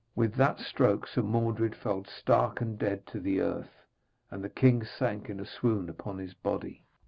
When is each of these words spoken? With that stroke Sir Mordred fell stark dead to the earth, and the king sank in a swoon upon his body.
With 0.15 0.33
that 0.33 0.57
stroke 0.59 1.05
Sir 1.05 1.21
Mordred 1.21 1.75
fell 1.75 2.05
stark 2.05 2.59
dead 2.77 3.05
to 3.05 3.19
the 3.19 3.39
earth, 3.39 3.85
and 4.31 4.43
the 4.43 4.49
king 4.49 4.83
sank 4.83 5.29
in 5.29 5.39
a 5.39 5.45
swoon 5.45 5.89
upon 5.89 6.17
his 6.17 6.33
body. 6.33 6.81